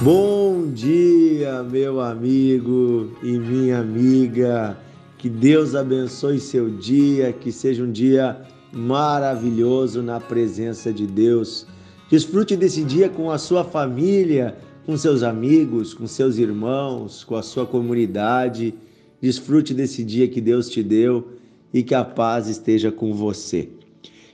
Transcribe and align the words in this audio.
Bom 0.00 0.70
dia, 0.70 1.60
meu 1.64 2.00
amigo 2.00 3.10
e 3.20 3.36
minha 3.36 3.80
amiga. 3.80 4.78
Que 5.18 5.28
Deus 5.28 5.74
abençoe 5.74 6.38
seu 6.38 6.70
dia, 6.70 7.32
que 7.32 7.50
seja 7.50 7.82
um 7.82 7.90
dia 7.90 8.40
maravilhoso 8.72 10.00
na 10.00 10.20
presença 10.20 10.92
de 10.92 11.04
Deus. 11.04 11.66
Desfrute 12.08 12.54
desse 12.54 12.84
dia 12.84 13.08
com 13.08 13.28
a 13.28 13.38
sua 13.38 13.64
família, 13.64 14.56
com 14.86 14.96
seus 14.96 15.24
amigos, 15.24 15.92
com 15.92 16.06
seus 16.06 16.38
irmãos, 16.38 17.24
com 17.24 17.34
a 17.34 17.42
sua 17.42 17.66
comunidade. 17.66 18.74
Desfrute 19.20 19.74
desse 19.74 20.04
dia 20.04 20.28
que 20.28 20.40
Deus 20.40 20.70
te 20.70 20.80
deu 20.80 21.26
e 21.74 21.82
que 21.82 21.96
a 21.96 22.04
paz 22.04 22.46
esteja 22.46 22.92
com 22.92 23.12
você. 23.12 23.68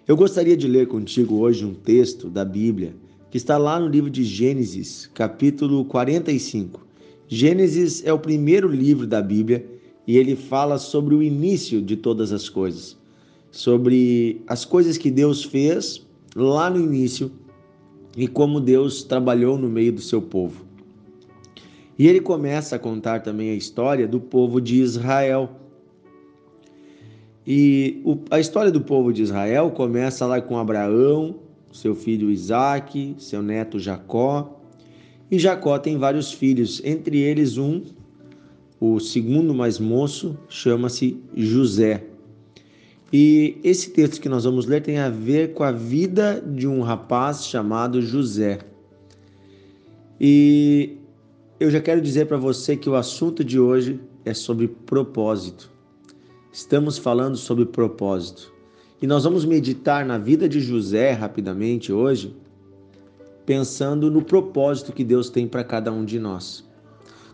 Eu 0.07 0.15
gostaria 0.15 0.59
de 0.59 0.69
ler 0.69 0.89
contigo 0.89 1.37
hoje 1.37 1.65
um 1.65 1.73
texto 1.73 2.29
da 2.29 2.45
Bíblia 2.45 2.95
que 3.35 3.39
está 3.39 3.59
lá 3.59 3.81
no 3.81 3.89
livro 3.89 4.09
de 4.09 4.23
Gênesis, 4.23 5.11
capítulo 5.13 5.85
45. 5.87 6.87
Gênesis 7.27 8.01
é 8.07 8.13
o 8.13 8.19
primeiro 8.21 8.69
livro 8.69 9.09
da 9.09 9.21
Bíblia 9.21 9.67
e 10.07 10.17
ele 10.17 10.37
fala 10.37 10.79
sobre 10.79 11.17
o 11.17 11.21
início 11.21 11.83
de 11.83 11.97
todas 11.97 12.31
as 12.31 12.49
coisas, 12.49 12.97
sobre 13.51 14.41
as 14.47 14.65
coisas 14.65 14.97
que 14.97 15.11
Deus 15.11 15.43
fez 15.43 16.07
lá 16.37 16.71
no 16.71 16.79
início 16.79 17.29
e 18.17 18.29
como 18.29 18.61
Deus 18.61 19.03
trabalhou 19.03 19.59
no 19.59 19.69
meio 19.69 19.93
do 19.93 20.01
seu 20.01 20.23
povo. 20.23 20.65
E 21.99 22.07
ele 22.07 22.21
começa 22.21 22.77
a 22.77 22.79
contar 22.79 23.25
também 23.25 23.51
a 23.51 23.55
história 23.57 24.07
do 24.07 24.21
povo 24.21 24.61
de 24.61 24.81
Israel. 24.81 25.51
E 27.45 28.01
a 28.31 28.39
história 28.39 28.71
do 28.71 28.81
povo 28.81 29.13
de 29.13 29.23
Israel 29.23 29.73
começa 29.73 30.25
lá 30.25 30.41
com 30.41 30.57
Abraão, 30.57 31.43
seu 31.75 31.95
filho 31.95 32.31
Isaque, 32.31 33.17
seu 33.19 33.43
neto 33.43 33.81
Jacó. 33.81 34.61
E 35.29 35.39
Jacó 35.41 35.77
tem 35.77 35.99
vários 35.99 36.33
filhos, 36.33 36.81
entre 36.85 37.19
eles 37.19 37.59
um, 37.59 37.83
o 38.81 39.01
segundo 39.01 39.53
mais 39.53 39.81
moço, 39.81 40.39
chama-se 40.49 41.21
José. 41.35 42.05
E 43.13 43.59
esse 43.65 43.91
texto 43.91 44.21
que 44.21 44.29
nós 44.29 44.45
vamos 44.45 44.67
ler 44.67 44.83
tem 44.83 44.99
a 44.99 45.09
ver 45.09 45.53
com 45.53 45.65
a 45.65 45.73
vida 45.73 46.41
de 46.41 46.69
um 46.69 46.81
rapaz 46.81 47.45
chamado 47.45 48.01
José. 48.01 48.61
E 50.21 50.97
eu 51.59 51.71
já 51.71 51.81
quero 51.81 52.01
dizer 52.01 52.27
para 52.27 52.37
você 52.37 52.77
que 52.77 52.89
o 52.89 52.95
assunto 52.95 53.43
de 53.43 53.59
hoje 53.59 53.99
é 54.25 54.33
sobre 54.33 54.69
propósito. 54.69 55.71
Estamos 56.53 56.99
falando 56.99 57.37
sobre 57.37 57.67
propósito. 57.67 58.54
E 59.05 59.07
nós 59.07 59.25
vamos 59.25 59.45
meditar 59.45 60.03
na 60.07 60.17
vida 60.17 60.49
de 60.49 60.61
José 60.61 61.13
rapidamente 61.13 61.93
hoje, 61.93 62.35
pensando 63.45 64.11
no 64.11 64.23
propósito 64.23 64.95
que 64.95 65.05
Deus 65.05 65.29
tem 65.29 65.47
para 65.47 65.63
cada 65.63 65.93
um 65.93 66.07
de 66.07 66.19
nós. 66.19 66.65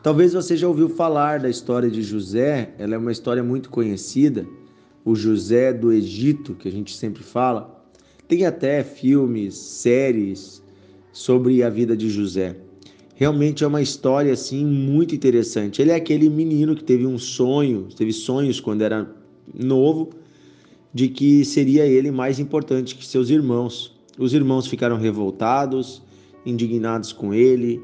Talvez 0.02 0.32
você 0.32 0.56
já 0.56 0.66
ouviu 0.66 0.88
falar 0.88 1.38
da 1.38 1.48
história 1.48 1.88
de 1.88 2.02
José, 2.02 2.74
ela 2.76 2.96
é 2.96 2.98
uma 2.98 3.12
história 3.12 3.44
muito 3.44 3.70
conhecida, 3.70 4.44
o 5.04 5.14
José 5.14 5.72
do 5.72 5.92
Egito, 5.92 6.56
que 6.56 6.66
a 6.66 6.72
gente 6.72 6.96
sempre 6.96 7.22
fala. 7.22 7.80
Tem 8.26 8.44
até 8.44 8.82
filmes, 8.82 9.54
séries 9.54 10.64
sobre 11.12 11.62
a 11.62 11.70
vida 11.70 11.96
de 11.96 12.10
José. 12.10 12.56
Realmente 13.14 13.62
é 13.62 13.66
uma 13.68 13.80
história 13.80 14.32
assim 14.32 14.66
muito 14.66 15.14
interessante. 15.14 15.80
Ele 15.80 15.92
é 15.92 15.94
aquele 15.94 16.28
menino 16.28 16.74
que 16.74 16.82
teve 16.82 17.06
um 17.06 17.16
sonho, 17.16 17.86
teve 17.96 18.12
sonhos 18.12 18.58
quando 18.58 18.82
era 18.82 19.08
novo 19.54 20.18
de 20.92 21.08
que 21.08 21.44
seria 21.44 21.86
ele 21.86 22.10
mais 22.10 22.38
importante 22.38 22.94
que 22.94 23.06
seus 23.06 23.30
irmãos. 23.30 23.96
Os 24.18 24.34
irmãos 24.34 24.66
ficaram 24.66 24.96
revoltados, 24.96 26.02
indignados 26.44 27.12
com 27.12 27.32
ele, 27.32 27.80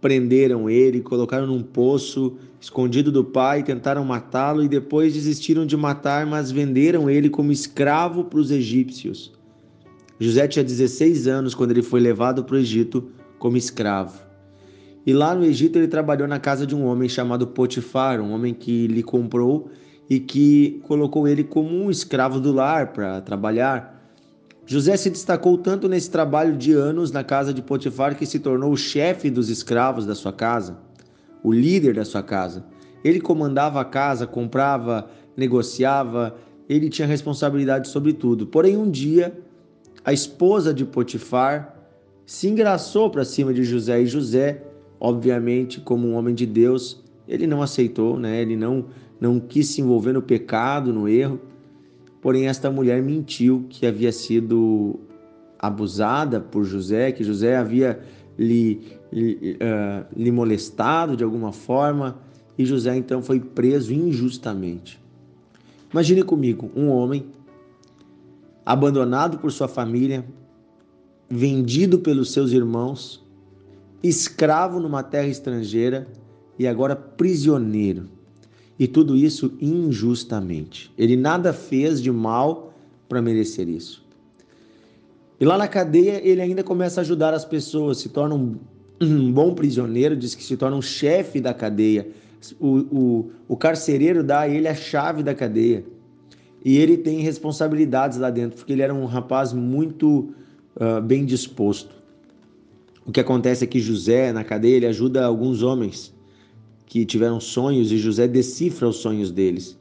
prenderam 0.00 0.68
ele, 0.68 1.00
colocaram 1.00 1.46
num 1.46 1.62
poço 1.62 2.36
escondido 2.60 3.10
do 3.10 3.24
pai, 3.24 3.62
tentaram 3.62 4.04
matá-lo 4.04 4.62
e 4.62 4.68
depois 4.68 5.14
desistiram 5.14 5.64
de 5.64 5.76
matar, 5.76 6.26
mas 6.26 6.50
venderam 6.50 7.08
ele 7.08 7.30
como 7.30 7.50
escravo 7.50 8.24
para 8.24 8.38
os 8.38 8.50
egípcios. 8.50 9.32
José 10.18 10.46
tinha 10.46 10.64
16 10.64 11.26
anos 11.26 11.54
quando 11.54 11.72
ele 11.72 11.82
foi 11.82 12.00
levado 12.00 12.44
para 12.44 12.54
o 12.54 12.58
Egito 12.58 13.10
como 13.38 13.56
escravo. 13.56 14.20
E 15.04 15.12
lá 15.12 15.34
no 15.34 15.44
Egito 15.44 15.76
ele 15.76 15.88
trabalhou 15.88 16.28
na 16.28 16.38
casa 16.38 16.64
de 16.64 16.76
um 16.76 16.84
homem 16.84 17.08
chamado 17.08 17.48
Potifar, 17.48 18.20
um 18.20 18.32
homem 18.32 18.54
que 18.54 18.86
lhe 18.86 19.02
comprou 19.02 19.68
e 20.08 20.20
que 20.20 20.80
colocou 20.86 21.26
ele 21.26 21.44
como 21.44 21.70
um 21.70 21.90
escravo 21.90 22.40
do 22.40 22.52
lar 22.52 22.92
para 22.92 23.20
trabalhar. 23.20 24.00
José 24.66 24.96
se 24.96 25.10
destacou 25.10 25.58
tanto 25.58 25.88
nesse 25.88 26.10
trabalho 26.10 26.56
de 26.56 26.72
anos 26.72 27.10
na 27.10 27.24
casa 27.24 27.52
de 27.52 27.62
Potifar 27.62 28.16
que 28.16 28.26
se 28.26 28.38
tornou 28.38 28.72
o 28.72 28.76
chefe 28.76 29.30
dos 29.30 29.48
escravos 29.48 30.06
da 30.06 30.14
sua 30.14 30.32
casa, 30.32 30.78
o 31.42 31.52
líder 31.52 31.94
da 31.94 32.04
sua 32.04 32.22
casa. 32.22 32.64
Ele 33.04 33.20
comandava 33.20 33.80
a 33.80 33.84
casa, 33.84 34.26
comprava, 34.26 35.10
negociava, 35.36 36.36
ele 36.68 36.88
tinha 36.88 37.08
responsabilidade 37.08 37.88
sobre 37.88 38.12
tudo. 38.12 38.46
Porém, 38.46 38.76
um 38.76 38.90
dia, 38.90 39.36
a 40.04 40.12
esposa 40.12 40.72
de 40.72 40.84
Potifar 40.84 41.76
se 42.24 42.48
engraçou 42.48 43.10
para 43.10 43.24
cima 43.24 43.52
de 43.52 43.64
José 43.64 44.00
e 44.02 44.06
José, 44.06 44.62
obviamente, 45.00 45.80
como 45.80 46.08
um 46.08 46.14
homem 46.14 46.34
de 46.34 46.46
Deus, 46.46 47.02
ele 47.26 47.46
não 47.46 47.60
aceitou, 47.62 48.18
né? 48.18 48.40
Ele 48.40 48.56
não 48.56 48.86
não 49.22 49.38
quis 49.38 49.68
se 49.68 49.80
envolver 49.80 50.12
no 50.12 50.20
pecado, 50.20 50.92
no 50.92 51.08
erro. 51.08 51.38
Porém, 52.20 52.48
esta 52.48 52.72
mulher 52.72 53.00
mentiu 53.00 53.66
que 53.70 53.86
havia 53.86 54.10
sido 54.10 54.98
abusada 55.60 56.40
por 56.40 56.64
José, 56.64 57.12
que 57.12 57.22
José 57.22 57.56
havia 57.56 58.00
lhe, 58.36 58.80
lhe, 59.12 59.56
uh, 59.60 60.04
lhe 60.16 60.32
molestado 60.32 61.16
de 61.16 61.22
alguma 61.22 61.52
forma, 61.52 62.18
e 62.58 62.64
José 62.64 62.96
então 62.96 63.22
foi 63.22 63.38
preso 63.38 63.94
injustamente. 63.94 65.00
Imagine 65.92 66.24
comigo 66.24 66.68
um 66.74 66.88
homem 66.88 67.26
abandonado 68.66 69.38
por 69.38 69.52
sua 69.52 69.68
família, 69.68 70.26
vendido 71.30 72.00
pelos 72.00 72.32
seus 72.32 72.50
irmãos, 72.50 73.24
escravo 74.02 74.80
numa 74.80 75.04
terra 75.04 75.28
estrangeira 75.28 76.08
e 76.58 76.66
agora 76.66 76.96
prisioneiro 76.96 78.20
e 78.82 78.88
tudo 78.88 79.14
isso 79.16 79.56
injustamente. 79.60 80.92
Ele 80.98 81.14
nada 81.14 81.52
fez 81.52 82.02
de 82.02 82.10
mal 82.10 82.74
para 83.08 83.22
merecer 83.22 83.68
isso. 83.68 84.04
E 85.38 85.44
lá 85.44 85.56
na 85.56 85.68
cadeia 85.68 86.20
ele 86.26 86.40
ainda 86.42 86.64
começa 86.64 87.00
a 87.00 87.02
ajudar 87.02 87.32
as 87.32 87.44
pessoas, 87.44 87.98
se 87.98 88.08
torna 88.08 88.34
um, 88.34 88.56
um 89.00 89.30
bom 89.30 89.54
prisioneiro, 89.54 90.16
diz 90.16 90.34
que 90.34 90.42
se 90.42 90.56
torna 90.56 90.76
um 90.76 90.82
chefe 90.82 91.40
da 91.40 91.54
cadeia. 91.54 92.08
O, 92.58 92.78
o, 92.78 93.30
o 93.50 93.56
carcereiro 93.56 94.24
dá 94.24 94.40
a 94.40 94.48
ele 94.48 94.66
a 94.66 94.74
chave 94.74 95.22
da 95.22 95.32
cadeia. 95.32 95.84
E 96.64 96.76
ele 96.76 96.96
tem 96.96 97.20
responsabilidades 97.20 98.18
lá 98.18 98.30
dentro, 98.30 98.56
porque 98.56 98.72
ele 98.72 98.82
era 98.82 98.92
um 98.92 99.04
rapaz 99.04 99.52
muito 99.52 100.34
uh, 100.74 101.00
bem 101.00 101.24
disposto. 101.24 101.94
O 103.06 103.12
que 103.12 103.20
acontece 103.20 103.62
é 103.62 103.66
que 103.68 103.78
José, 103.78 104.32
na 104.32 104.42
cadeia, 104.42 104.74
ele 104.74 104.86
ajuda 104.86 105.24
alguns 105.24 105.62
homens 105.62 106.11
que 106.92 107.06
tiveram 107.06 107.40
sonhos 107.40 107.90
e 107.90 107.96
José 107.96 108.28
decifra 108.28 108.86
os 108.86 108.96
sonhos 108.96 109.30
deles. 109.30 109.78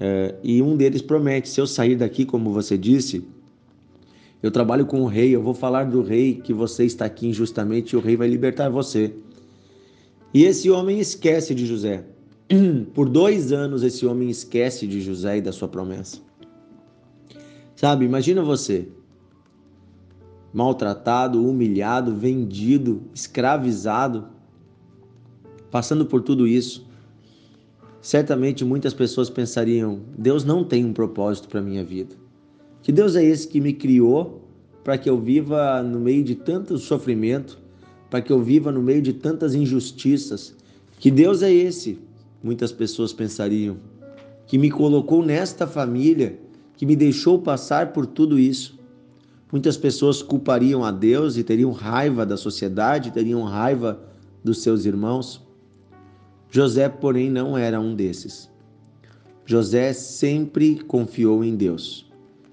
É, 0.00 0.34
e 0.42 0.62
um 0.62 0.78
deles 0.78 1.02
promete: 1.02 1.46
se 1.46 1.60
eu 1.60 1.66
sair 1.66 1.94
daqui, 1.94 2.24
como 2.24 2.50
você 2.50 2.78
disse, 2.78 3.22
eu 4.42 4.50
trabalho 4.50 4.86
com 4.86 5.02
o 5.02 5.06
rei, 5.06 5.36
eu 5.36 5.42
vou 5.42 5.52
falar 5.52 5.84
do 5.84 6.00
rei 6.00 6.36
que 6.36 6.54
você 6.54 6.86
está 6.86 7.04
aqui 7.04 7.26
injustamente 7.26 7.94
e 7.94 7.98
o 7.98 8.00
rei 8.00 8.16
vai 8.16 8.28
libertar 8.28 8.70
você. 8.70 9.12
E 10.32 10.44
esse 10.44 10.70
homem 10.70 10.98
esquece 10.98 11.54
de 11.54 11.66
José. 11.66 12.02
Por 12.94 13.10
dois 13.10 13.52
anos, 13.52 13.82
esse 13.82 14.06
homem 14.06 14.30
esquece 14.30 14.86
de 14.86 15.02
José 15.02 15.36
e 15.36 15.42
da 15.42 15.52
sua 15.52 15.68
promessa. 15.68 16.16
Sabe, 17.76 18.06
imagina 18.06 18.42
você, 18.42 18.88
maltratado, 20.50 21.46
humilhado, 21.46 22.16
vendido, 22.16 23.02
escravizado 23.14 24.32
passando 25.72 26.04
por 26.04 26.20
tudo 26.20 26.46
isso, 26.46 26.86
certamente 28.02 28.64
muitas 28.64 28.92
pessoas 28.92 29.30
pensariam: 29.30 30.00
Deus 30.16 30.44
não 30.44 30.62
tem 30.62 30.84
um 30.84 30.92
propósito 30.92 31.48
para 31.48 31.62
minha 31.62 31.82
vida. 31.82 32.14
Que 32.82 32.92
Deus 32.92 33.16
é 33.16 33.24
esse 33.24 33.48
que 33.48 33.60
me 33.60 33.72
criou 33.72 34.42
para 34.84 34.98
que 34.98 35.08
eu 35.08 35.18
viva 35.18 35.82
no 35.82 35.98
meio 35.98 36.22
de 36.22 36.34
tanto 36.34 36.76
sofrimento, 36.76 37.58
para 38.10 38.20
que 38.20 38.30
eu 38.30 38.40
viva 38.42 38.70
no 38.70 38.82
meio 38.82 39.00
de 39.00 39.14
tantas 39.14 39.54
injustiças. 39.54 40.54
Que 40.98 41.10
Deus 41.10 41.42
é 41.42 41.52
esse, 41.52 41.98
muitas 42.42 42.70
pessoas 42.70 43.12
pensariam, 43.12 43.76
que 44.46 44.58
me 44.58 44.70
colocou 44.70 45.24
nesta 45.24 45.66
família, 45.66 46.38
que 46.76 46.84
me 46.84 46.94
deixou 46.94 47.38
passar 47.38 47.92
por 47.92 48.04
tudo 48.04 48.38
isso. 48.38 48.78
Muitas 49.50 49.76
pessoas 49.76 50.20
culpariam 50.20 50.84
a 50.84 50.90
Deus 50.90 51.36
e 51.36 51.44
teriam 51.44 51.70
raiva 51.70 52.26
da 52.26 52.36
sociedade, 52.36 53.10
teriam 53.10 53.42
raiva 53.44 54.00
dos 54.42 54.62
seus 54.62 54.84
irmãos. 54.84 55.41
José, 56.54 56.86
porém, 56.86 57.30
não 57.30 57.56
era 57.56 57.80
um 57.80 57.94
desses. 57.94 58.50
José 59.46 59.94
sempre 59.94 60.76
confiou 60.80 61.42
em 61.42 61.56
Deus, 61.56 62.12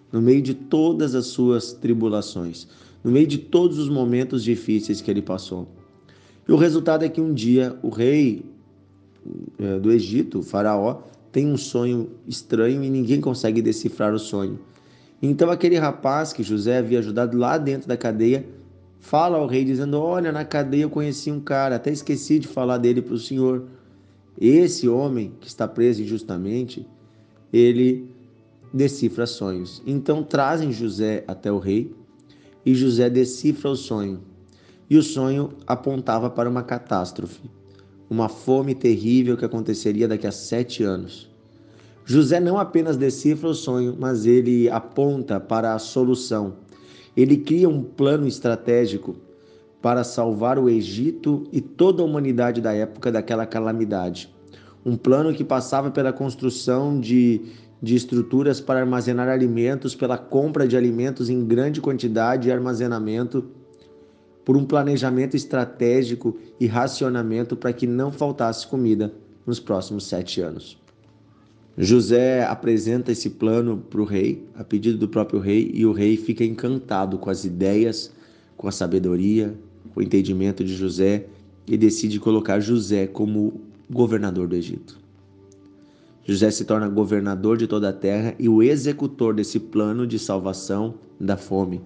no 0.10 0.22
meio 0.22 0.42
de 0.42 0.54
todas 0.54 1.14
as 1.14 1.26
suas 1.26 1.74
tribulações, 1.74 2.66
no 3.04 3.12
meio 3.12 3.28
de 3.28 3.38
todos 3.38 3.78
os 3.78 3.90
momentos 3.90 4.42
difíceis 4.42 5.02
que 5.02 5.12
ele 5.12 5.22
passou. 5.22 5.68
E 6.48 6.52
o 6.54 6.56
resultado 6.56 7.04
é 7.04 7.10
que 7.10 7.20
um 7.20 7.34
dia 7.34 7.78
o 7.84 7.90
rei 7.90 8.46
eh, 9.60 9.80
do 9.80 9.92
Egito, 9.92 10.42
faraó, 10.42 11.02
tem 11.30 11.46
um 11.46 11.58
sonho 11.58 12.10
estranho 12.26 12.82
e 12.82 12.90
ninguém 12.90 13.20
consegue 13.20 13.62
decifrar 13.62 14.14
o 14.14 14.20
sonho. 14.20 14.62
Então 15.22 15.52
aquele 15.52 15.78
rapaz 15.78 16.32
que 16.32 16.42
José 16.42 16.78
havia 16.78 17.00
ajudado 17.00 17.38
lá 17.38 17.58
dentro 17.58 17.86
da 17.86 17.98
cadeia 17.98 18.46
fala 18.98 19.38
ao 19.38 19.46
rei 19.46 19.66
dizendo: 19.66 20.00
"Olha, 20.00 20.32
na 20.32 20.46
cadeia 20.46 20.84
eu 20.84 20.90
conheci 20.90 21.30
um 21.30 21.42
cara, 21.42 21.76
até 21.76 21.92
esqueci 21.92 22.40
de 22.40 22.48
falar 22.48 22.78
dele 22.78 23.02
para 23.02 23.14
o 23.14 23.20
senhor. 23.20 23.68
Esse 24.38 24.88
homem 24.88 25.34
que 25.40 25.48
está 25.48 25.68
preso 25.68 26.02
injustamente, 26.02 26.86
ele 27.52 28.10
decifra 28.74 29.26
sonhos. 29.26 29.82
Então 29.86 30.24
trazem 30.24 30.72
José 30.72 31.24
até 31.28 31.52
o 31.52 31.60
rei 31.60 31.94
e 32.66 32.76
José 32.76 33.10
decifra 33.10 33.70
o 33.70 33.76
sonho. 33.76 34.22
E 34.90 34.98
o 34.98 35.04
sonho 35.04 35.50
apontava 35.68 36.30
para 36.30 36.50
uma 36.50 36.64
catástrofe, 36.64 37.50
uma 38.10 38.28
fome 38.28 38.74
terrível 38.74 39.38
que 39.38 39.46
aconteceria 39.46 40.08
daqui 40.08 40.26
a 40.26 40.32
sete 40.32 40.84
anos. 40.84 41.30
José 42.06 42.40
não 42.40 42.58
apenas 42.58 42.98
decifra 42.98 43.50
o 43.50 43.54
sonho, 43.54 43.96
mas 44.00 44.26
ele 44.26 44.68
aponta 44.70 45.40
para 45.40 45.76
a 45.76 45.80
solução. 45.80 46.56
Ele 47.16 47.38
cria 47.38 47.70
um 47.70 47.84
plano 47.84 48.28
estratégico 48.28 49.16
para 49.82 50.04
salvar 50.04 50.60
o 50.60 50.70
Egito 50.70 51.44
e 51.52 51.62
toda 51.62 52.02
a 52.02 52.06
humanidade 52.06 52.62
da 52.62 52.74
época 52.74 53.12
daquela 53.12 53.46
calamidade. 53.46 54.34
Um 54.86 54.96
plano 54.96 55.34
que 55.34 55.44
passava 55.44 55.92
pela 55.92 56.14
construção 56.14 57.00
de 57.00 57.42
de 57.82 57.96
estruturas 57.96 58.60
para 58.60 58.82
armazenar 58.82 59.30
alimentos, 59.30 59.96
pela 59.96 60.18
compra 60.18 60.68
de 60.68 60.76
alimentos 60.76 61.30
em 61.30 61.46
grande 61.46 61.80
quantidade 61.80 62.50
e 62.50 62.52
armazenamento, 62.52 63.46
por 64.44 64.58
um 64.58 64.66
planejamento 64.66 65.36
estratégico 65.36 66.38
e 66.60 66.66
racionamento 66.66 67.56
para 67.56 67.72
que 67.72 67.88
não 67.88 68.12
faltasse 68.12 68.68
comida 68.68 69.14
nos 69.46 69.60
próximos 69.60 70.06
sete 70.06 70.42
anos. 70.42 70.78
José 71.78 72.44
apresenta 72.44 73.12
esse 73.12 73.30
plano 73.30 73.78
para 73.78 74.02
o 74.02 74.06
rei, 74.06 74.46
a 74.56 74.64
pedido 74.64 74.98
do 74.98 75.08
próprio 75.08 75.40
rei, 75.40 75.72
e 75.74 75.86
o 75.86 75.94
rei 75.94 76.18
fica 76.18 76.44
encantado 76.44 77.18
com 77.18 77.30
as 77.30 77.46
ideias, 77.46 78.12
com 78.58 78.68
a 78.68 78.72
sabedoria, 78.72 79.56
o 79.96 80.02
entendimento 80.02 80.64
de 80.64 80.76
José 80.76 81.26
e 81.68 81.78
decide 81.78 82.20
colocar 82.20 82.60
José 82.60 83.08
como 83.08 83.62
governador 83.90 84.48
do 84.48 84.56
Egito. 84.56 85.00
José 86.26 86.52
se 86.52 86.66
torna 86.66 86.88
governador 86.88 87.58
de 87.58 87.66
toda 87.66 87.90
a 87.90 87.94
terra 87.94 88.36
e 88.38 88.48
o 88.48 88.62
executor 88.62 89.34
desse 89.34 89.60
plano 89.60 90.06
de 90.06 90.20
salvação 90.20 90.96
da 91.20 91.36
fome. 91.36 91.82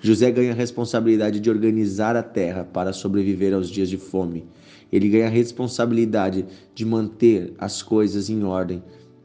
José 0.00 0.30
ganha 0.30 0.52
a 0.52 0.54
responsabilidade 0.54 1.40
de 1.40 1.50
organizar 1.50 2.14
a 2.14 2.22
terra 2.22 2.64
para 2.64 2.92
sobreviver 2.92 3.52
aos 3.52 3.68
dias 3.68 3.88
de 3.88 3.96
fome. 3.96 4.44
Ele 4.92 5.08
ganha 5.08 5.26
a 5.26 5.30
responsabilidade 5.30 6.46
de 6.74 6.84
manter 6.84 7.54
as 7.58 7.82
coisas 7.82 8.30
em 8.30 8.44
ordem 8.44 8.82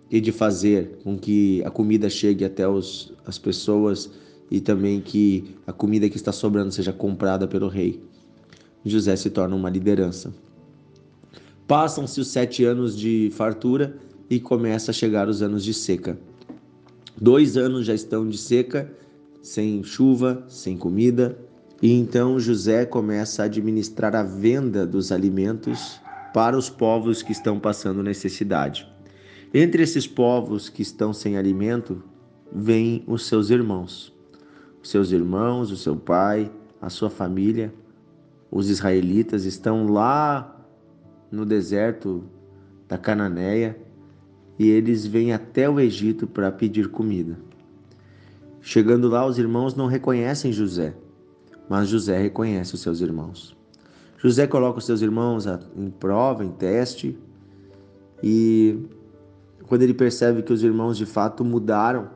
e 0.10 0.20
de 0.20 0.32
fazer 0.32 0.98
com 1.04 1.18
que 1.18 1.64
a 1.64 1.70
comida 1.70 2.10
chegue 2.10 2.44
até 2.44 2.68
os, 2.68 3.14
as 3.26 3.38
pessoas 3.38 4.10
e 4.52 4.60
também 4.60 5.00
que 5.00 5.56
a 5.66 5.72
comida 5.72 6.10
que 6.10 6.18
está 6.18 6.34
sobrando 6.34 6.74
seja 6.74 6.92
comprada 6.92 7.48
pelo 7.48 7.70
rei. 7.70 8.04
José 8.84 9.16
se 9.16 9.30
torna 9.30 9.56
uma 9.56 9.70
liderança. 9.70 10.34
Passam-se 11.66 12.20
os 12.20 12.28
sete 12.28 12.66
anos 12.66 12.98
de 12.98 13.32
fartura 13.34 13.98
e 14.30 14.42
começa 14.42 14.92
a 14.92 14.94
chegar 14.94 15.30
os 15.30 15.42
anos 15.42 15.64
de 15.64 15.74
seca. 15.74 16.20
Dois 17.20 17.56
anos 17.56 17.86
já 17.86 17.94
estão 17.94 18.28
de 18.28 18.38
seca, 18.38 18.92
sem 19.42 19.84
chuva, 19.84 20.44
sem 20.50 20.78
comida, 20.78 21.38
e 21.82 21.94
então 21.94 22.40
José 22.40 22.86
começa 22.86 23.42
a 23.42 23.46
administrar 23.46 24.16
a 24.16 24.24
venda 24.24 24.86
dos 24.86 25.12
alimentos 25.12 26.00
para 26.34 26.58
os 26.58 26.70
povos 26.70 27.24
que 27.24 27.32
estão 27.32 27.60
passando 27.60 28.04
necessidade. 28.04 28.88
Entre 29.54 29.82
esses 29.82 30.08
povos 30.08 30.70
que 30.70 30.82
estão 30.82 31.14
sem 31.14 31.38
alimento, 31.38 32.04
vêm 32.52 33.04
os 33.08 33.26
seus 33.26 33.50
irmãos. 33.50 34.14
Seus 34.84 35.12
irmãos, 35.12 35.72
o 35.72 35.78
seu 35.78 35.96
pai, 35.96 36.52
a 36.82 36.90
sua 36.90 37.10
família, 37.10 37.74
os 38.50 38.70
israelitas 38.70 39.46
estão 39.46 39.88
lá 39.88 40.60
no 41.32 41.46
deserto 41.46 42.24
da 42.88 42.98
Cananéia 42.98 43.78
e 44.60 44.70
eles 44.70 45.06
vêm 45.06 45.32
até 45.32 45.70
o 45.70 45.80
Egito 45.80 46.28
para 46.28 46.52
pedir 46.52 46.90
comida. 46.90 47.38
Chegando 48.60 49.08
lá, 49.08 49.26
os 49.26 49.40
irmãos 49.40 49.74
não 49.74 49.88
reconhecem 49.88 50.52
José, 50.52 50.94
mas 51.70 51.88
José 51.88 52.22
reconhece 52.22 52.76
os 52.76 52.82
seus 52.82 53.02
irmãos. 53.02 53.58
José 54.18 54.46
coloca 54.46 54.80
os 54.80 54.86
seus 54.86 55.02
irmãos 55.02 55.46
em 55.76 55.90
prova, 55.90 56.46
em 56.46 56.52
teste, 56.52 57.18
e 58.22 58.86
quando 59.68 59.82
ele 59.82 59.94
percebe 59.94 60.44
que 60.44 60.54
os 60.54 60.64
irmãos 60.64 60.96
de 60.98 61.06
fato 61.06 61.44
mudaram, 61.44 62.10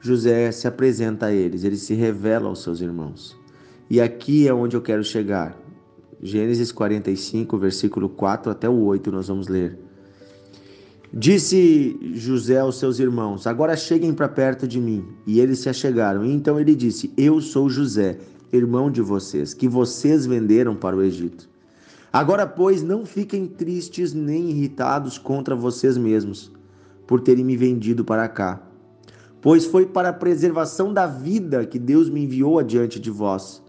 José 0.00 0.50
se 0.50 0.66
apresenta 0.66 1.26
a 1.26 1.32
eles, 1.32 1.62
ele 1.62 1.76
se 1.76 1.94
revela 1.94 2.48
aos 2.48 2.62
seus 2.62 2.80
irmãos. 2.80 3.36
E 3.88 4.00
aqui 4.00 4.48
é 4.48 4.54
onde 4.54 4.76
eu 4.76 4.80
quero 4.80 5.04
chegar. 5.04 5.56
Gênesis 6.22 6.72
45, 6.72 7.58
versículo 7.58 8.08
4 8.08 8.50
até 8.50 8.68
o 8.68 8.84
8, 8.84 9.10
nós 9.10 9.28
vamos 9.28 9.48
ler. 9.48 9.78
Disse 11.12 11.98
José 12.14 12.60
aos 12.60 12.78
seus 12.78 13.00
irmãos: 13.00 13.46
Agora 13.46 13.76
cheguem 13.76 14.14
para 14.14 14.28
perto 14.28 14.66
de 14.68 14.80
mim. 14.80 15.04
E 15.26 15.40
eles 15.40 15.58
se 15.58 15.68
achegaram. 15.68 16.24
Então 16.24 16.60
ele 16.60 16.74
disse: 16.74 17.12
Eu 17.16 17.40
sou 17.40 17.68
José, 17.68 18.18
irmão 18.52 18.90
de 18.90 19.02
vocês, 19.02 19.52
que 19.52 19.68
vocês 19.68 20.24
venderam 20.24 20.76
para 20.76 20.96
o 20.96 21.02
Egito. 21.02 21.48
Agora, 22.12 22.46
pois, 22.46 22.82
não 22.82 23.04
fiquem 23.04 23.46
tristes 23.46 24.12
nem 24.14 24.50
irritados 24.50 25.18
contra 25.18 25.56
vocês 25.56 25.96
mesmos, 25.96 26.52
por 27.06 27.20
terem 27.20 27.44
me 27.44 27.56
vendido 27.56 28.04
para 28.04 28.28
cá. 28.28 28.69
Pois 29.42 29.64
foi 29.64 29.86
para 29.86 30.10
a 30.10 30.12
preservação 30.12 30.92
da 30.92 31.06
vida 31.06 31.64
que 31.64 31.78
Deus 31.78 32.10
me 32.10 32.24
enviou 32.24 32.58
adiante 32.58 33.00
de 33.00 33.10
vós. 33.10 33.62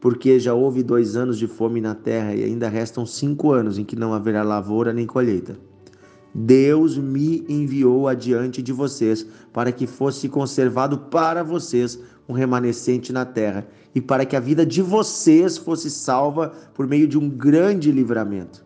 Porque 0.00 0.38
já 0.38 0.52
houve 0.52 0.82
dois 0.82 1.16
anos 1.16 1.38
de 1.38 1.46
fome 1.46 1.80
na 1.80 1.94
terra 1.94 2.34
e 2.34 2.42
ainda 2.42 2.68
restam 2.68 3.06
cinco 3.06 3.52
anos 3.52 3.78
em 3.78 3.84
que 3.84 3.96
não 3.96 4.12
haverá 4.12 4.42
lavoura 4.42 4.92
nem 4.92 5.06
colheita. 5.06 5.56
Deus 6.34 6.98
me 6.98 7.44
enviou 7.48 8.08
adiante 8.08 8.60
de 8.60 8.72
vocês 8.72 9.24
para 9.52 9.70
que 9.70 9.86
fosse 9.86 10.28
conservado 10.28 10.98
para 10.98 11.44
vocês 11.44 11.98
um 12.28 12.32
remanescente 12.32 13.12
na 13.12 13.24
terra 13.24 13.68
e 13.94 14.00
para 14.00 14.26
que 14.26 14.34
a 14.34 14.40
vida 14.40 14.66
de 14.66 14.82
vocês 14.82 15.56
fosse 15.56 15.88
salva 15.88 16.52
por 16.74 16.88
meio 16.88 17.06
de 17.06 17.16
um 17.16 17.30
grande 17.30 17.92
livramento. 17.92 18.64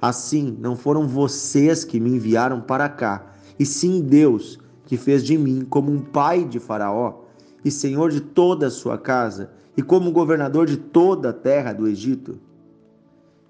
Assim, 0.00 0.56
não 0.58 0.74
foram 0.74 1.06
vocês 1.06 1.84
que 1.84 2.00
me 2.00 2.08
enviaram 2.08 2.62
para 2.62 2.88
cá, 2.88 3.34
e 3.58 3.66
sim 3.66 4.00
Deus, 4.00 4.58
que 4.90 4.96
fez 4.96 5.24
de 5.24 5.38
mim 5.38 5.64
como 5.70 5.92
um 5.92 6.00
pai 6.00 6.44
de 6.44 6.58
Faraó 6.58 7.20
e 7.64 7.70
senhor 7.70 8.10
de 8.10 8.20
toda 8.20 8.66
a 8.66 8.70
sua 8.70 8.98
casa 8.98 9.52
e 9.76 9.82
como 9.82 10.10
governador 10.10 10.66
de 10.66 10.76
toda 10.76 11.30
a 11.30 11.32
terra 11.32 11.72
do 11.72 11.86
Egito. 11.86 12.40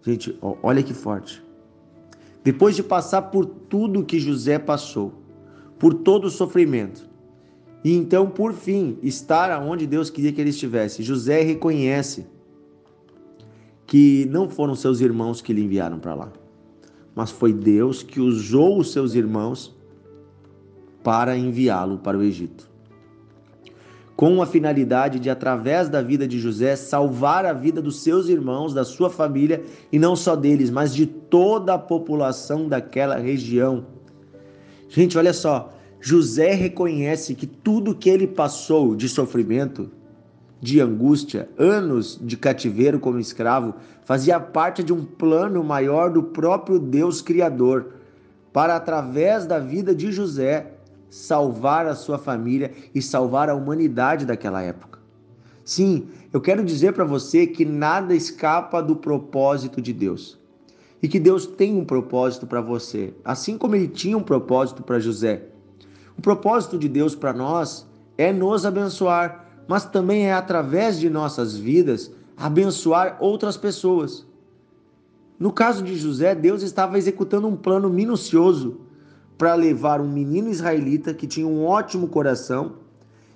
Gente, 0.02 0.38
olha 0.62 0.82
que 0.82 0.92
forte. 0.92 1.42
Depois 2.44 2.76
de 2.76 2.82
passar 2.82 3.23
por 3.23 3.47
tudo 3.47 4.04
que 4.04 4.20
José 4.20 4.59
passou, 4.59 5.14
por 5.78 5.94
todo 5.94 6.26
o 6.26 6.30
sofrimento, 6.30 7.09
e 7.82 7.97
então, 7.97 8.28
por 8.28 8.52
fim, 8.52 8.99
estar 9.02 9.50
aonde 9.50 9.87
Deus 9.87 10.11
queria 10.11 10.35
que 10.35 10.42
ele 10.42 10.50
estivesse, 10.50 11.02
José 11.02 11.40
reconhece 11.40 12.26
que 13.87 14.26
não 14.26 14.50
foram 14.50 14.75
seus 14.75 15.00
irmãos 15.00 15.40
que 15.40 15.54
lhe 15.54 15.64
enviaram 15.64 16.00
para 16.00 16.14
lá, 16.14 16.32
mas 17.14 17.30
foi 17.30 17.50
Deus 17.50 18.02
que 18.02 18.20
usou 18.20 18.78
os 18.78 18.92
seus 18.92 19.14
irmãos 19.14 19.79
para 21.02 21.37
enviá-lo 21.37 21.99
para 21.99 22.19
o 22.19 22.23
Egito 22.23 22.71
com 24.21 24.42
a 24.42 24.47
finalidade 24.47 25.19
de, 25.19 25.30
através 25.30 25.88
da 25.88 26.02
vida 26.02 26.28
de 26.28 26.38
José, 26.38 26.76
salvar 26.76 27.47
a 27.47 27.54
vida 27.54 27.80
dos 27.80 28.00
seus 28.02 28.28
irmãos, 28.28 28.75
da 28.75 28.85
sua 28.85 29.09
família, 29.09 29.64
e 29.90 29.99
não 29.99 30.14
só 30.14 30.37
deles, 30.37 30.69
mas 30.69 30.95
de 30.95 31.07
toda 31.07 31.73
a 31.73 31.78
população 31.78 32.69
daquela 32.69 33.16
região. 33.16 33.87
Gente, 34.90 35.16
olha 35.16 35.33
só, 35.33 35.73
José 36.02 36.52
reconhece 36.52 37.35
que 37.35 37.47
tudo 37.47 37.95
que 37.95 38.11
ele 38.11 38.26
passou 38.26 38.95
de 38.95 39.09
sofrimento, 39.09 39.90
de 40.61 40.83
angústia, 40.83 41.49
anos 41.57 42.21
de 42.23 42.37
cativeiro 42.37 43.00
como 43.00 43.19
escravo, 43.19 43.76
fazia 44.04 44.38
parte 44.38 44.85
de 44.85 44.92
um 44.92 45.02
plano 45.02 45.64
maior 45.64 46.11
do 46.11 46.25
próprio 46.25 46.78
Deus 46.78 47.23
Criador, 47.23 47.95
para, 48.52 48.76
através 48.76 49.47
da 49.47 49.59
vida 49.59 49.95
de 49.95 50.12
José, 50.12 50.75
salvar 51.11 51.87
a 51.87 51.95
sua 51.95 52.17
família 52.17 52.73
e 52.95 53.02
salvar 53.02 53.50
a 53.50 53.55
humanidade 53.55 54.25
daquela 54.25 54.62
época. 54.62 55.00
Sim, 55.64 56.09
eu 56.33 56.40
quero 56.40 56.64
dizer 56.64 56.93
para 56.93 57.05
você 57.05 57.47
que 57.47 57.64
nada 57.64 58.14
escapa 58.14 58.81
do 58.81 58.97
propósito 58.97 59.83
de 59.83 59.93
Deus. 59.93 60.38
E 61.02 61.09
que 61.09 61.19
Deus 61.19 61.47
tem 61.47 61.76
um 61.76 61.85
propósito 61.85 62.47
para 62.47 62.61
você, 62.61 63.14
assim 63.25 63.59
como 63.59 63.75
ele 63.75 63.88
tinha 63.88 64.17
um 64.17 64.23
propósito 64.23 64.83
para 64.83 65.00
José. 65.00 65.45
O 66.17 66.23
propósito 66.23 66.79
de 66.79 66.88
Deus 66.88 67.14
para 67.14 67.33
nós 67.33 67.87
é 68.19 68.33
nos 68.33 68.67
abençoar, 68.67 69.47
mas 69.67 69.85
também 69.85 70.26
é 70.26 70.33
através 70.33 71.00
de 71.00 71.09
nossas 71.09 71.57
vidas 71.57 72.11
abençoar 72.37 73.17
outras 73.19 73.57
pessoas. 73.57 74.26
No 75.38 75.50
caso 75.50 75.83
de 75.83 75.97
José, 75.97 76.35
Deus 76.35 76.62
estava 76.62 76.99
executando 76.99 77.49
um 77.49 77.57
plano 77.57 77.88
minucioso 77.88 78.81
para 79.40 79.54
levar 79.54 80.02
um 80.02 80.06
menino 80.06 80.50
israelita 80.50 81.14
que 81.14 81.26
tinha 81.26 81.47
um 81.47 81.64
ótimo 81.64 82.06
coração 82.09 82.73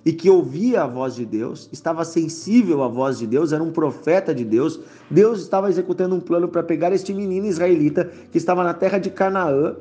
e 0.05 0.13
que 0.13 0.29
ouvia 0.29 0.83
a 0.83 0.87
voz 0.87 1.15
de 1.15 1.25
Deus, 1.25 1.67
estava 1.73 2.05
sensível 2.05 2.83
à 2.83 2.87
voz 2.87 3.17
de 3.17 3.25
Deus, 3.25 3.51
era 3.51 3.63
um 3.63 3.71
profeta 3.71 4.31
de 4.31 4.45
Deus. 4.45 4.79
Deus 5.09 5.41
estava 5.41 5.67
executando 5.67 6.13
um 6.13 6.19
plano 6.19 6.47
para 6.47 6.61
pegar 6.61 6.93
este 6.93 7.11
menino 7.11 7.47
israelita 7.47 8.07
que 8.31 8.37
estava 8.37 8.63
na 8.63 8.71
terra 8.71 8.99
de 8.99 9.09
Canaã 9.09 9.77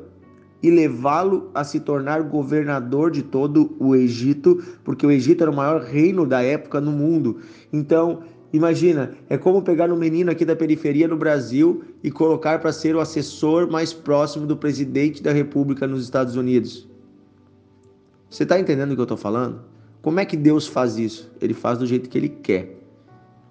e 0.62 0.70
levá-lo 0.70 1.50
a 1.52 1.62
se 1.62 1.78
tornar 1.78 2.22
governador 2.22 3.10
de 3.10 3.22
todo 3.22 3.76
o 3.78 3.94
Egito, 3.94 4.64
porque 4.82 5.06
o 5.06 5.10
Egito 5.10 5.42
era 5.42 5.50
o 5.50 5.54
maior 5.54 5.82
reino 5.82 6.24
da 6.24 6.42
época 6.42 6.80
no 6.80 6.90
mundo. 6.90 7.36
Então, 7.70 8.20
imagina, 8.56 9.10
é 9.28 9.36
como 9.36 9.62
pegar 9.62 9.90
um 9.90 9.96
menino 9.96 10.30
aqui 10.30 10.44
da 10.44 10.54
periferia 10.54 11.08
no 11.08 11.16
Brasil 11.16 11.82
e 12.04 12.10
colocar 12.10 12.60
para 12.60 12.72
ser 12.72 12.94
o 12.94 13.00
assessor 13.00 13.68
mais 13.68 13.92
próximo 13.92 14.46
do 14.46 14.56
presidente 14.56 15.20
da 15.20 15.32
República 15.32 15.88
nos 15.88 16.04
Estados 16.04 16.36
Unidos. 16.36 16.88
Você 18.30 18.44
está 18.44 18.58
entendendo 18.58 18.92
o 18.92 18.94
que 18.94 19.00
eu 19.00 19.04
estou 19.04 19.16
falando? 19.16 19.60
Como 20.00 20.20
é 20.20 20.24
que 20.24 20.36
Deus 20.36 20.68
faz 20.68 20.96
isso? 20.98 21.32
Ele 21.40 21.52
faz 21.52 21.78
do 21.78 21.86
jeito 21.86 22.08
que 22.08 22.16
ele 22.16 22.28
quer, 22.28 22.78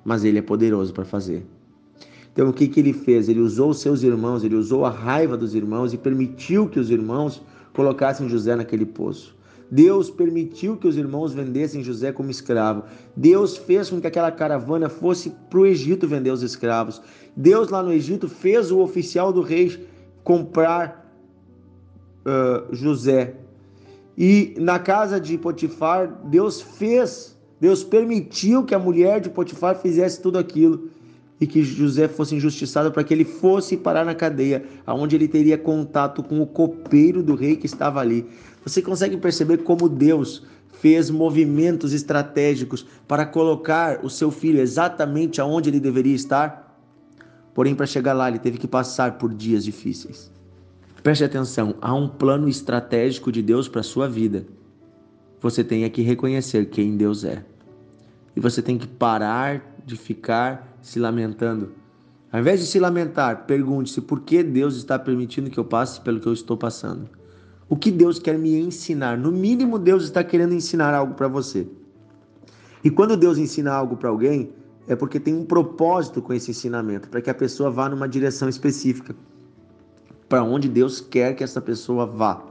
mas 0.06 0.24
ele 0.24 0.40
é 0.40 0.42
poderoso 0.42 0.94
para 0.94 1.04
fazer. 1.04 1.46
Então 2.32 2.48
o 2.48 2.54
que, 2.54 2.70
que 2.70 2.80
ele 2.80 2.94
fez? 2.94 3.28
Ele 3.28 3.42
usou 3.42 3.72
os 3.72 3.82
seus 3.82 4.04
irmãos, 4.04 4.42
ele 4.42 4.56
usou 4.56 4.86
a 4.86 4.90
raiva 4.90 5.36
dos 5.36 5.54
irmãos 5.54 5.94
e 5.94 5.98
permitiu 5.98 6.70
que 6.70 6.80
os 6.80 6.90
irmãos 6.90 7.42
colocassem 7.74 8.30
José 8.30 8.56
naquele 8.56 8.86
poço. 8.86 9.36
Deus 9.70 10.10
permitiu 10.10 10.78
que 10.78 10.88
os 10.88 10.98
irmãos 10.98 11.34
vendessem 11.34 11.84
José 11.84 12.12
como 12.12 12.30
escravo. 12.30 12.84
Deus 13.16 13.58
fez 13.58 13.90
com 13.90 14.00
que 14.00 14.08
aquela 14.08 14.32
caravana 14.32 14.90
fosse 14.90 15.32
para 15.50 15.60
o 15.60 15.66
Egito 15.66 16.08
vender 16.08 16.32
os 16.32 16.44
escravos. 16.44 17.02
Deus 17.36 17.70
lá 17.70 17.82
no 17.82 17.92
Egito 17.92 18.28
fez 18.30 18.72
o 18.72 18.80
oficial 18.80 19.34
do 19.34 19.42
rei 19.42 19.88
comprar 20.24 21.12
uh, 22.26 22.74
José. 22.76 23.36
E 24.18 24.54
na 24.60 24.78
casa 24.78 25.20
de 25.20 25.38
Potifar, 25.38 26.22
Deus 26.26 26.62
fez, 26.62 27.38
Deus 27.60 27.84
permitiu 27.84 28.64
que 28.64 28.76
a 28.76 28.80
mulher 28.80 29.20
de 29.20 29.30
Potifar 29.30 29.80
fizesse 29.80 30.22
tudo 30.22 30.38
aquilo 30.38 30.90
e 31.40 31.48
que 31.48 31.64
José 31.64 32.08
fosse 32.08 32.36
injustiçado 32.36 32.92
para 32.92 33.04
que 33.04 33.14
ele 33.14 33.26
fosse 33.26 33.76
parar 33.76 34.06
na 34.06 34.16
cadeia, 34.16 34.64
aonde 34.86 35.16
ele 35.16 35.28
teria 35.28 35.58
contato 35.58 36.24
com 36.24 36.42
o 36.42 36.48
copeiro 36.48 37.22
do 37.22 37.36
rei 37.36 37.56
que 37.56 37.66
estava 37.66 38.00
ali. 38.00 38.26
Você 38.64 38.82
consegue 38.82 39.18
perceber 39.18 39.58
como 39.58 39.90
Deus 39.90 40.44
fez 40.80 41.10
movimentos 41.10 41.94
estratégicos 41.94 42.86
para 43.08 43.26
colocar 43.26 44.04
o 44.04 44.10
seu 44.10 44.32
filho 44.32 44.60
exatamente 44.60 45.40
aonde 45.40 45.70
ele 45.70 45.80
deveria 45.80 46.16
estar? 46.16 46.78
Porém, 47.54 47.76
para 47.76 47.86
chegar 47.86 48.14
lá, 48.14 48.28
ele 48.28 48.40
teve 48.40 48.58
que 48.58 48.68
passar 48.68 49.18
por 49.18 49.34
dias 49.34 49.64
difíceis. 49.64 50.32
Preste 51.02 51.24
atenção, 51.24 51.76
há 51.82 51.94
um 51.94 52.08
plano 52.08 52.48
estratégico 52.48 53.32
de 53.32 53.42
Deus 53.42 53.68
para 53.68 53.82
a 53.82 53.84
sua 53.84 54.08
vida. 54.08 54.46
Você 55.42 55.64
tem 55.64 55.88
que 55.90 56.02
reconhecer 56.02 56.70
quem 56.70 56.96
Deus 56.96 57.24
é. 57.26 57.44
E 58.36 58.40
você 58.40 58.62
tem 58.62 58.78
que 58.78 58.88
parar 58.88 59.73
de 59.86 59.96
ficar 59.96 60.78
se 60.82 61.00
lamentando. 61.00 61.72
Ao 62.32 62.40
invés 62.40 62.60
de 62.60 62.66
se 62.66 62.80
lamentar, 62.80 63.46
pergunte-se 63.46 64.02
por 64.02 64.22
que 64.22 64.42
Deus 64.42 64.76
está 64.76 64.98
permitindo 64.98 65.50
que 65.50 65.60
eu 65.60 65.66
passe 65.66 66.02
pelo 66.02 66.20
que 66.20 66.28
eu 66.28 66.34
estou 66.34 66.58
passando. 66.58 67.08
O 67.70 67.76
que 67.76 67.92
Deus 67.92 68.20
quer 68.20 68.38
me 68.38 68.60
ensinar? 68.60 69.18
No 69.18 69.32
mínimo, 69.32 69.78
Deus 69.78 70.04
está 70.04 70.24
querendo 70.24 70.54
ensinar 70.54 70.94
algo 70.94 71.14
para 71.14 71.28
você. 71.28 71.68
E 72.84 72.90
quando 72.90 73.16
Deus 73.16 73.38
ensina 73.38 73.72
algo 73.72 73.96
para 73.96 74.10
alguém, 74.10 74.52
é 74.88 74.96
porque 74.96 75.20
tem 75.20 75.34
um 75.34 75.46
propósito 75.46 76.22
com 76.22 76.34
esse 76.34 76.52
ensinamento, 76.52 77.08
para 77.08 77.22
que 77.22 77.30
a 77.30 77.34
pessoa 77.34 77.70
vá 77.70 77.88
numa 77.88 78.08
direção 78.08 78.50
específica, 78.50 79.16
para 80.28 80.44
onde 80.44 80.68
Deus 80.68 81.00
quer 81.00 81.36
que 81.36 81.44
essa 81.44 81.62
pessoa 81.62 82.06
vá. 82.06 82.44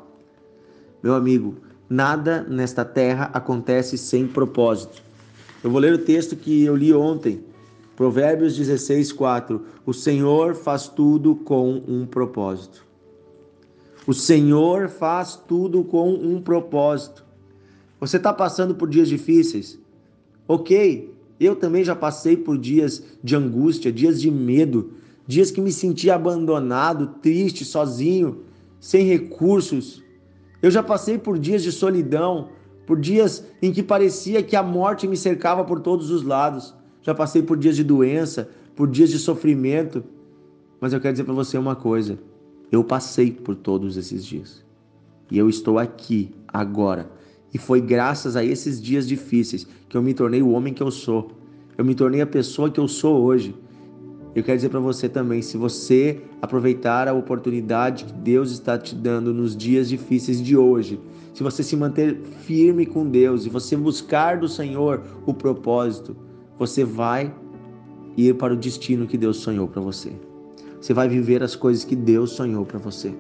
Meu 1.03 1.15
amigo, 1.15 1.57
nada 1.89 2.43
nesta 2.49 2.85
terra 2.85 3.31
acontece 3.35 3.99
sem 3.99 4.27
propósito. 4.27 5.03
Eu 5.63 5.71
vou 5.71 5.81
ler 5.81 5.95
o 5.95 5.99
texto 5.99 6.35
que 6.35 6.65
eu 6.65 6.75
li 6.75 6.93
ontem, 6.93 7.45
Provérbios 7.95 8.57
16, 8.57 9.13
4. 9.13 9.65
O 9.87 9.93
Senhor 9.93 10.55
faz 10.55 10.89
tudo 10.89 11.37
com 11.37 11.83
um 11.87 12.05
propósito. 12.05 12.85
O 14.05 14.13
Senhor 14.13 14.89
faz 14.89 15.37
tudo 15.37 15.85
com 15.85 16.13
um 16.13 16.43
propósito. 16.43 17.25
Você 18.01 18.17
está 18.17 18.33
passando 18.33 18.75
por 18.75 18.89
dias 18.89 19.09
difíceis? 19.09 19.79
Ok, 20.49 21.15
eu 21.39 21.55
também 21.55 21.85
já 21.85 21.95
passei 21.95 22.37
por 22.37 22.59
dias 22.59 23.05
de 23.23 23.37
angústia, 23.37 23.93
dias 23.93 24.21
de 24.21 24.31
medo, 24.33 24.95
dias 25.25 25.53
que 25.53 25.61
me 25.61 25.71
senti 25.71 26.11
abandonado, 26.11 27.19
triste, 27.23 27.65
sozinho, 27.65 28.41
sem 28.81 29.07
recursos. 29.07 30.03
Eu 30.61 30.73
já 30.73 30.83
passei 30.83 31.19
por 31.19 31.39
dias 31.39 31.63
de 31.63 31.71
solidão, 31.71 32.49
por 32.87 32.99
dias 32.99 33.45
em 33.61 33.73
que 33.73 33.83
parecia 33.83 34.43
que 34.43 34.57
a 34.57 34.63
morte 34.63 35.07
me 35.07 35.17
cercava 35.17 35.65
por 35.65 35.81
todos 35.81 36.11
os 36.11 36.23
lados 36.23 36.75
já 37.03 37.15
passei 37.15 37.43
por 37.43 37.57
dias 37.57 37.77
de 37.77 37.85
doença, 37.85 38.49
por 38.77 38.89
dias 38.89 39.11
de 39.11 39.19
sofrimento, 39.19 40.05
mas 40.81 40.93
eu 40.93 41.01
quero 41.01 41.13
dizer 41.13 41.25
para 41.25 41.35
você 41.35 41.59
uma 41.59 41.77
coisa: 41.77 42.19
eu 42.71 42.83
passei 42.83 43.31
por 43.31 43.57
todos 43.57 43.97
esses 43.97 44.25
dias 44.25 44.65
e 45.31 45.37
eu 45.37 45.49
estou 45.49 45.79
aqui 45.79 46.31
agora. 46.49 47.11
E 47.53 47.59
foi 47.59 47.83
graças 47.83 48.35
a 48.35 48.43
esses 48.43 48.81
dias 48.81 49.07
difíceis 49.07 49.67
que 49.89 49.97
eu 49.97 50.03
me 50.03 50.15
tornei 50.15 50.41
o 50.41 50.51
homem 50.53 50.73
que 50.73 50.83
eu 50.83 50.91
sou. 50.91 51.33
Eu 51.77 51.85
me 51.85 51.95
tornei 51.95 52.23
a 52.23 52.27
pessoa 52.27 52.71
que 52.71 52.81
eu 52.81 52.89
sou 52.89 53.23
hoje. 53.23 53.55
Eu 54.35 54.43
quero 54.43 54.57
dizer 54.57 54.71
para 54.71 54.81
você 54.81 55.09
também, 55.09 55.43
se 55.43 55.59
você 55.59 56.23
aproveitar 56.41 57.07
a 57.07 57.13
oportunidade 57.13 58.05
que 58.05 58.13
Deus 58.13 58.51
está 58.51 58.79
te 58.79 58.95
dando 58.95 59.35
nos 59.35 59.55
dias 59.55 59.89
difíceis 59.89 60.43
de 60.43 60.57
hoje, 60.57 60.99
se 61.35 61.43
você 61.43 61.63
se 61.63 61.77
manter 61.77 62.17
firme 62.47 62.87
com 62.87 63.09
Deus 63.09 63.45
e 63.45 63.51
você 63.51 63.77
buscar 63.77 64.39
do 64.39 64.49
Senhor 64.49 65.03
o 65.27 65.35
propósito, 65.35 66.17
você 66.59 66.83
vai 66.83 67.33
ir 68.17 68.35
para 68.37 68.55
o 68.55 68.57
destino 68.57 69.07
que 69.07 69.19
Deus 69.19 69.39
sonhou 69.39 69.69
para 69.69 69.83
você. 69.83 70.13
Você 70.81 70.95
vai 70.95 71.09
viver 71.09 71.43
as 71.43 71.55
coisas 71.55 71.85
que 71.85 71.95
Deus 71.95 72.31
sonhou 72.33 72.65
para 72.65 72.79
você. 72.79 73.15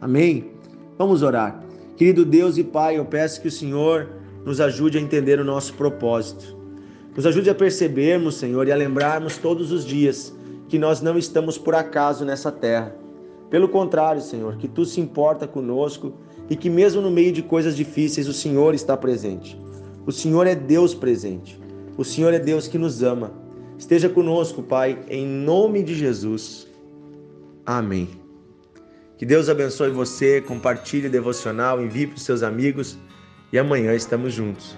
Amém? 0.00 0.50
Vamos 0.96 1.22
orar. 1.22 1.62
Querido 1.96 2.24
Deus 2.24 2.56
e 2.56 2.64
Pai, 2.64 2.98
eu 2.98 3.04
peço 3.04 3.40
que 3.40 3.48
o 3.48 3.50
Senhor 3.50 4.08
nos 4.44 4.60
ajude 4.60 4.96
a 4.96 5.00
entender 5.00 5.40
o 5.40 5.44
nosso 5.44 5.74
propósito. 5.74 6.59
Nos 7.16 7.26
ajude 7.26 7.50
a 7.50 7.54
percebermos, 7.54 8.36
Senhor, 8.36 8.66
e 8.68 8.72
a 8.72 8.76
lembrarmos 8.76 9.36
todos 9.36 9.72
os 9.72 9.84
dias 9.84 10.32
que 10.68 10.78
nós 10.78 11.00
não 11.00 11.18
estamos 11.18 11.58
por 11.58 11.74
acaso 11.74 12.24
nessa 12.24 12.52
terra. 12.52 12.94
Pelo 13.50 13.68
contrário, 13.68 14.22
Senhor, 14.22 14.56
que 14.56 14.68
tu 14.68 14.84
se 14.84 15.00
importa 15.00 15.46
conosco 15.46 16.14
e 16.48 16.54
que 16.54 16.70
mesmo 16.70 17.00
no 17.00 17.10
meio 17.10 17.32
de 17.32 17.42
coisas 17.42 17.76
difíceis 17.76 18.28
o 18.28 18.32
Senhor 18.32 18.74
está 18.74 18.96
presente. 18.96 19.60
O 20.06 20.12
Senhor 20.12 20.46
é 20.46 20.54
Deus 20.54 20.94
presente. 20.94 21.60
O 21.98 22.04
Senhor 22.04 22.32
é 22.32 22.38
Deus 22.38 22.68
que 22.68 22.78
nos 22.78 23.02
ama. 23.02 23.32
Esteja 23.76 24.08
conosco, 24.08 24.62
Pai, 24.62 24.98
em 25.08 25.26
nome 25.26 25.82
de 25.82 25.94
Jesus. 25.94 26.68
Amém. 27.66 28.08
Que 29.18 29.26
Deus 29.26 29.48
abençoe 29.48 29.90
você, 29.90 30.40
compartilhe 30.40 31.08
devocional, 31.08 31.82
envie 31.82 32.06
para 32.06 32.16
os 32.16 32.22
seus 32.22 32.42
amigos 32.42 32.96
e 33.52 33.58
amanhã 33.58 33.94
estamos 33.94 34.32
juntos. 34.32 34.76